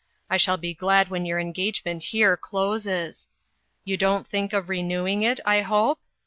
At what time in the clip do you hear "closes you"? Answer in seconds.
2.35-3.97